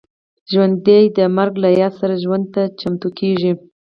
[0.51, 3.51] ژوندي د مرګ له یاد سره ژوند ته چمتو کېږي